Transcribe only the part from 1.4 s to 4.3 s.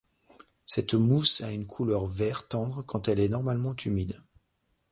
a une couleur vert tendre quand elle est normalement humide.